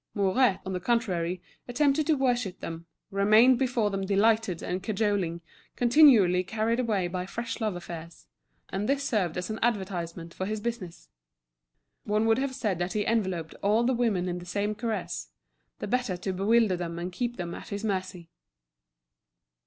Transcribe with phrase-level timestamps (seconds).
[0.15, 5.41] Mouret, on the contrary, attempted to worship them, remained before them delighted and cajoling,
[5.75, 8.25] continually carried away by fresh love affairs;
[8.69, 11.09] and this served as an advertisement for his business.
[12.03, 15.29] One would have said that he enveloped all the women in the same caress,
[15.77, 18.31] the better to bewilder them and keep them at his mercy.